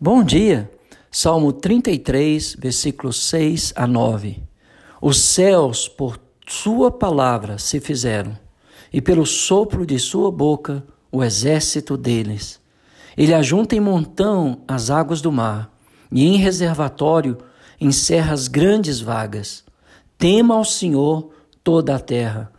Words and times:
Bom 0.00 0.22
dia. 0.22 0.70
Salmo 1.10 1.52
33, 1.52 2.54
versículos 2.56 3.20
6 3.20 3.72
a 3.74 3.84
9. 3.84 4.40
Os 5.02 5.18
céus 5.20 5.88
por 5.88 6.20
sua 6.46 6.88
palavra 6.88 7.58
se 7.58 7.80
fizeram, 7.80 8.38
e 8.92 9.00
pelo 9.02 9.26
sopro 9.26 9.84
de 9.84 9.98
sua 9.98 10.30
boca 10.30 10.86
o 11.10 11.24
exército 11.24 11.96
deles. 11.96 12.60
Ele 13.16 13.34
ajunta 13.34 13.74
em 13.74 13.80
montão 13.80 14.60
as 14.68 14.88
águas 14.88 15.20
do 15.20 15.32
mar, 15.32 15.68
e 16.12 16.24
em 16.24 16.36
reservatório 16.36 17.36
encerra 17.80 18.34
as 18.34 18.46
grandes 18.46 19.00
vagas. 19.00 19.64
Tema 20.16 20.54
ao 20.54 20.64
Senhor 20.64 21.32
toda 21.64 21.96
a 21.96 21.98
terra, 21.98 22.52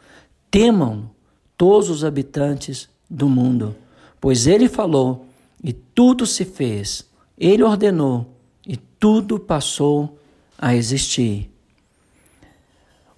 temam 0.51 1.09
todos 1.57 1.89
os 1.89 2.03
habitantes 2.03 2.89
do 3.09 3.29
mundo, 3.29 3.77
pois 4.19 4.45
ele 4.45 4.67
falou 4.67 5.25
e 5.63 5.71
tudo 5.71 6.25
se 6.25 6.43
fez 6.43 7.07
ele 7.39 7.63
ordenou 7.63 8.35
e 8.67 8.75
tudo 8.75 9.39
passou 9.39 10.19
a 10.57 10.75
existir. 10.75 11.49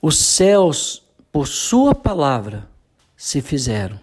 Os 0.02 0.18
céus, 0.18 1.04
por 1.32 1.48
Sua 1.48 1.96
palavra, 1.96 2.70
se 3.18 3.42
fizeram. 3.42 4.00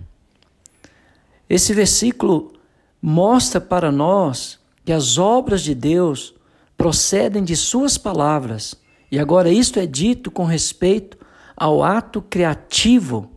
Esse 1.48 1.72
versículo 1.72 2.52
mostra 3.00 3.60
para 3.60 3.92
nós 3.92 4.58
que 4.84 4.92
as 4.92 5.18
obras 5.18 5.62
de 5.62 5.74
Deus 5.74 6.34
procedem 6.76 7.44
de 7.44 7.56
Suas 7.56 7.96
palavras. 7.96 8.74
E 9.10 9.18
agora, 9.18 9.50
isto 9.50 9.78
é 9.78 9.86
dito 9.86 10.30
com 10.30 10.44
respeito 10.44 11.18
ao 11.56 11.82
ato 11.82 12.20
criativo 12.22 13.30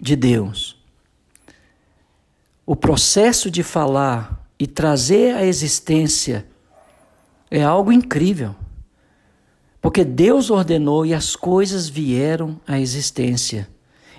de 0.00 0.16
Deus. 0.16 0.76
O 2.66 2.74
processo 2.74 3.50
de 3.50 3.62
falar 3.62 4.41
e 4.62 4.66
trazer 4.68 5.34
à 5.34 5.44
existência 5.44 6.46
é 7.50 7.64
algo 7.64 7.90
incrível. 7.90 8.54
Porque 9.80 10.04
Deus 10.04 10.50
ordenou 10.50 11.04
e 11.04 11.12
as 11.12 11.34
coisas 11.34 11.88
vieram 11.88 12.60
à 12.64 12.78
existência. 12.78 13.68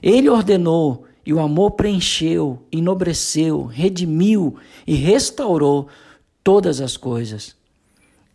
Ele 0.02 0.28
ordenou 0.28 1.06
e 1.26 1.34
o 1.34 1.40
amor 1.40 1.72
preencheu, 1.72 2.62
enobreceu, 2.70 3.64
redimiu 3.64 4.58
e 4.86 4.96
restaurou 4.96 5.88
todas 6.44 6.82
as 6.82 6.98
coisas. 6.98 7.56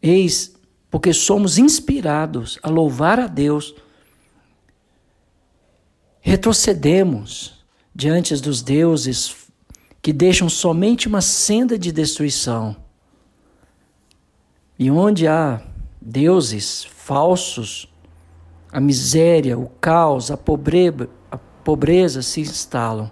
Eis 0.01 0.57
porque 0.91 1.13
somos 1.13 1.59
inspirados 1.59 2.59
a 2.63 2.71
louvar 2.71 3.21
a 3.21 3.27
Deus, 3.27 3.75
retrocedemos 6.23 7.63
diante 7.95 8.35
dos 8.37 8.63
deuses 8.63 9.48
que 10.09 10.13
deixam 10.15 10.49
somente 10.49 11.07
uma 11.07 11.21
senda 11.21 11.79
de 11.79 11.93
destruição. 11.93 12.75
E 14.79 14.91
onde 14.91 15.29
há 15.29 15.61
deuses 16.01 16.83
falsos, 16.83 17.93
a 18.73 18.81
miséria, 18.81 19.59
o 19.59 19.69
caos, 19.69 20.31
a 20.31 20.37
pobreza, 20.39 21.11
a 21.31 21.37
pobreza 21.37 22.23
se 22.23 22.41
instalam. 22.41 23.11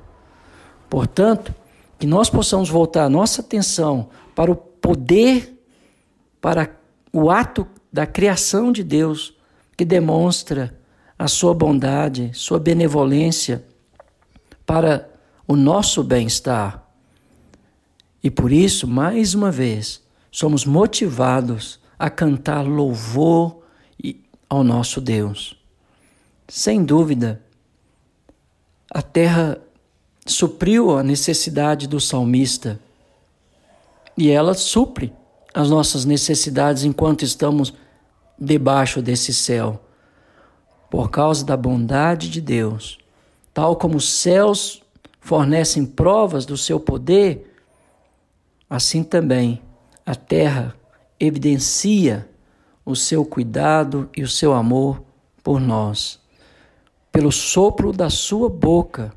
Portanto, 0.89 1.55
que 1.99 2.07
nós 2.07 2.31
possamos 2.31 2.71
voltar 2.71 3.05
a 3.05 3.11
nossa 3.11 3.43
atenção 3.43 4.09
para 4.35 4.51
o 4.51 4.57
poder, 4.57 5.63
para 6.41 6.71
o 7.13 7.31
ato 7.31 7.67
da 7.93 8.07
criação 8.07 8.73
de 8.73 8.83
Deus, 8.83 9.35
que 9.77 9.85
demonstra 9.85 10.75
a 11.19 11.29
sua 11.29 11.53
bondade, 11.53 12.31
sua 12.33 12.59
benevolência 12.59 13.63
para 14.65 15.11
o 15.47 15.55
nosso 15.55 16.03
bem-estar. 16.03 16.86
E 18.27 18.31
por 18.31 18.51
isso, 18.51 18.89
mais 18.89 19.35
uma 19.35 19.53
vez, 19.53 20.03
somos 20.33 20.65
motivados 20.65 21.79
a 21.97 22.11
cantar 22.11 22.67
louvor 22.67 23.63
ao 24.51 24.65
nosso 24.65 25.01
Deus. 25.01 25.57
Sem 26.49 26.85
dúvida, 26.85 27.41
a 28.91 29.01
terra 29.01 29.61
supriu 30.27 30.99
a 30.99 31.05
necessidade 31.05 31.87
do 31.87 32.01
salmista 32.01 32.81
e 34.19 34.29
ela 34.29 34.55
supre 34.55 35.13
as 35.55 35.71
nossas 35.71 36.05
necessidades 36.05 36.83
enquanto 36.83 37.23
estamos 37.23 37.73
debaixo 38.37 39.01
desse 39.01 39.33
céu. 39.33 39.81
Por 40.91 41.13
causa 41.13 41.45
da 41.45 41.57
bondade 41.57 42.29
de 42.29 42.41
Deus, 42.41 42.99
tal 43.55 43.77
como 43.77 43.97
os 43.97 44.11
céus 44.11 44.83
fornecem 45.21 45.87
provas 45.87 46.45
do 46.45 46.57
seu 46.57 46.81
poder, 46.81 47.53
assim 48.69 49.03
também 49.03 49.63
a 50.05 50.15
terra 50.15 50.75
evidencia 51.19 52.29
o 52.85 52.95
seu 52.95 53.25
cuidado 53.25 54.09
e 54.17 54.23
o 54.23 54.29
seu 54.29 54.53
amor 54.53 55.03
por 55.43 55.61
nós, 55.61 56.21
pelo 57.11 57.33
sopro 57.33 57.93
da 57.93 58.09
sua 58.09 58.49
boca, 58.49 59.13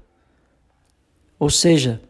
ou 1.37 1.49
seja, 1.49 2.01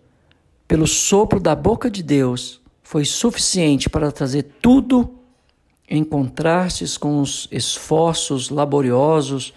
pelo 0.68 0.88
sopro 0.88 1.40
da 1.40 1.56
boca 1.56 1.90
de 1.90 2.02
Deus, 2.02 2.62
foi 2.82 3.06
suficiente 3.06 3.90
para 3.90 4.12
trazer 4.12 4.44
tudo 4.62 5.20
em 5.88 6.04
contrastes 6.04 6.98
com 6.98 7.20
os 7.20 7.48
esforços 7.52 8.50
laboriosos 8.50 9.54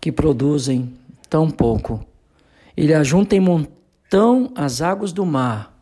que 0.00 0.10
produzem 0.10 0.92
tão 1.28 1.50
pouco. 1.50 2.04
Ele 2.76 2.92
ajunta 2.92 3.36
em 3.36 3.40
montão 3.40 4.52
as 4.54 4.82
águas 4.82 5.12
do 5.12 5.24
mar. 5.24 5.79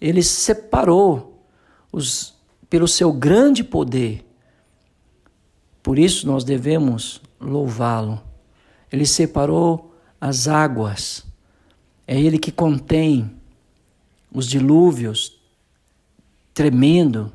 Ele 0.00 0.22
separou 0.22 1.42
os, 1.92 2.34
pelo 2.68 2.86
seu 2.86 3.12
grande 3.12 3.64
poder. 3.64 4.24
Por 5.82 5.98
isso 5.98 6.26
nós 6.26 6.44
devemos 6.44 7.20
louvá-lo. 7.40 8.22
Ele 8.90 9.06
separou 9.06 9.94
as 10.20 10.48
águas. 10.48 11.24
É 12.06 12.18
ele 12.20 12.38
que 12.38 12.52
contém 12.52 13.30
os 14.32 14.46
dilúvios 14.46 15.38
tremendo 16.54 17.32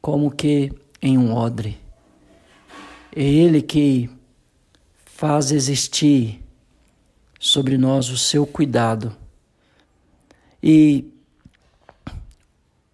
como 0.00 0.30
que 0.30 0.72
em 1.00 1.16
um 1.16 1.34
odre. 1.34 1.78
É 3.14 3.22
ele 3.22 3.62
que 3.62 4.10
faz 5.04 5.50
existir 5.50 6.42
sobre 7.38 7.78
nós 7.78 8.08
o 8.08 8.16
seu 8.16 8.46
cuidado. 8.46 9.16
E 10.62 11.12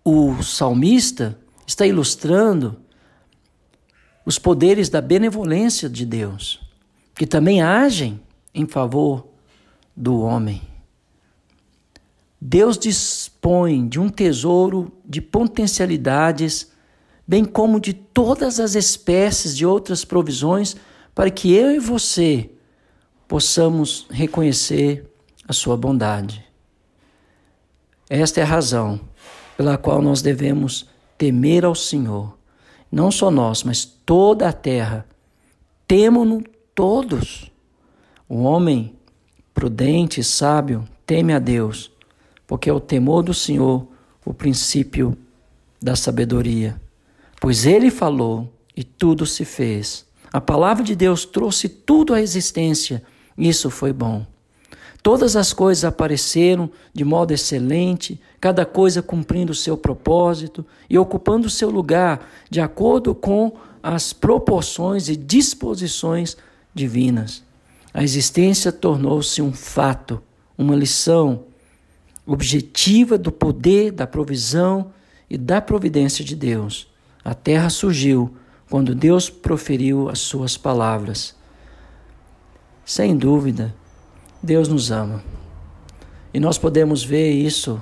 o 0.04 0.42
salmista 0.42 1.38
está 1.66 1.86
ilustrando 1.86 2.76
os 4.26 4.38
poderes 4.38 4.90
da 4.90 5.00
benevolência 5.00 5.88
de 5.88 6.04
Deus, 6.04 6.60
que 7.14 7.26
também 7.26 7.62
agem 7.62 8.20
em 8.54 8.66
favor 8.66 9.26
do 9.96 10.20
homem. 10.20 10.62
Deus 12.40 12.76
dispõe 12.76 13.88
de 13.88 13.98
um 13.98 14.10
tesouro 14.10 14.92
de 15.04 15.22
potencialidades, 15.22 16.70
bem 17.26 17.44
como 17.44 17.80
de 17.80 17.94
todas 17.94 18.60
as 18.60 18.74
espécies 18.74 19.56
de 19.56 19.64
outras 19.64 20.04
provisões, 20.04 20.76
para 21.14 21.30
que 21.30 21.52
eu 21.54 21.70
e 21.70 21.78
você 21.78 22.50
possamos 23.26 24.06
reconhecer 24.10 25.10
a 25.48 25.52
sua 25.54 25.76
bondade. 25.76 26.44
Esta 28.10 28.40
é 28.40 28.42
a 28.42 28.46
razão 28.46 29.00
pela 29.56 29.76
qual 29.76 30.02
nós 30.02 30.22
devemos 30.22 30.88
temer 31.16 31.64
ao 31.64 31.74
Senhor. 31.74 32.36
Não 32.90 33.10
só 33.10 33.30
nós, 33.30 33.62
mas 33.62 33.84
toda 33.84 34.48
a 34.48 34.52
terra. 34.52 35.06
Temam-no 35.86 36.42
todos. 36.74 37.50
O 38.28 38.42
homem 38.42 38.94
prudente 39.52 40.20
e 40.20 40.24
sábio 40.24 40.84
teme 41.06 41.32
a 41.32 41.38
Deus, 41.38 41.90
porque 42.46 42.68
é 42.68 42.72
o 42.72 42.80
temor 42.80 43.22
do 43.22 43.34
Senhor 43.34 43.86
o 44.24 44.32
princípio 44.32 45.16
da 45.80 45.94
sabedoria. 45.94 46.80
Pois 47.40 47.66
ele 47.66 47.90
falou 47.90 48.50
e 48.76 48.82
tudo 48.82 49.26
se 49.26 49.44
fez. 49.44 50.06
A 50.32 50.40
palavra 50.40 50.82
de 50.82 50.96
Deus 50.96 51.24
trouxe 51.24 51.68
tudo 51.68 52.14
à 52.14 52.20
existência 52.20 53.02
isso 53.36 53.68
foi 53.68 53.92
bom. 53.92 54.24
Todas 55.04 55.36
as 55.36 55.52
coisas 55.52 55.84
apareceram 55.84 56.70
de 56.94 57.04
modo 57.04 57.34
excelente, 57.34 58.18
cada 58.40 58.64
coisa 58.64 59.02
cumprindo 59.02 59.52
o 59.52 59.54
seu 59.54 59.76
propósito 59.76 60.64
e 60.88 60.96
ocupando 60.96 61.46
o 61.46 61.50
seu 61.50 61.68
lugar 61.68 62.26
de 62.48 62.58
acordo 62.58 63.14
com 63.14 63.52
as 63.82 64.14
proporções 64.14 65.10
e 65.10 65.14
disposições 65.14 66.38
divinas. 66.74 67.42
A 67.92 68.02
existência 68.02 68.72
tornou-se 68.72 69.42
um 69.42 69.52
fato, 69.52 70.22
uma 70.56 70.74
lição 70.74 71.44
objetiva 72.24 73.18
do 73.18 73.30
poder, 73.30 73.92
da 73.92 74.06
provisão 74.06 74.90
e 75.28 75.36
da 75.36 75.60
providência 75.60 76.24
de 76.24 76.34
Deus. 76.34 76.88
A 77.22 77.34
terra 77.34 77.68
surgiu 77.68 78.34
quando 78.70 78.94
Deus 78.94 79.28
proferiu 79.28 80.08
as 80.08 80.20
suas 80.20 80.56
palavras. 80.56 81.34
Sem 82.86 83.14
dúvida, 83.14 83.74
Deus 84.44 84.68
nos 84.68 84.90
ama. 84.90 85.22
E 86.32 86.38
nós 86.38 86.58
podemos 86.58 87.02
ver 87.02 87.30
isso 87.30 87.80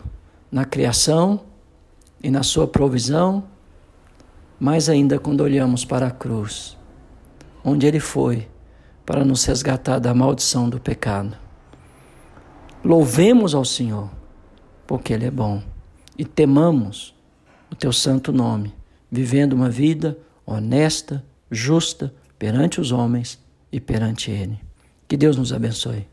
na 0.50 0.64
criação 0.64 1.41
e 2.23 2.31
na 2.31 2.44
sua 2.44 2.69
provisão, 2.69 3.44
mais 4.61 4.88
ainda 4.88 5.19
quando 5.19 5.41
olhamos 5.41 5.85
para 5.85 6.06
a 6.06 6.11
cruz, 6.11 6.76
onde 7.64 7.85
ele 7.85 7.99
foi 7.99 8.47
para 9.05 9.25
nos 9.25 9.44
resgatar 9.44 9.99
da 9.99 10.14
maldição 10.14 10.69
do 10.70 10.79
pecado. 10.79 11.37
Louvemos 12.85 13.55
ao 13.56 13.65
Senhor, 13.65 14.08
porque 14.87 15.12
Ele 15.12 15.26
é 15.26 15.31
bom, 15.31 15.62
e 16.17 16.25
temamos 16.25 17.12
o 17.70 17.75
Teu 17.75 17.93
santo 17.93 18.32
nome, 18.32 18.73
vivendo 19.11 19.55
uma 19.55 19.69
vida 19.69 20.17
honesta, 20.47 21.25
justa 21.50 22.15
perante 22.38 22.81
os 22.81 22.93
homens 22.93 23.38
e 23.73 23.81
perante 23.81 24.31
Ele. 24.31 24.61
Que 25.08 25.17
Deus 25.17 25.37
nos 25.37 25.53
abençoe. 25.53 26.12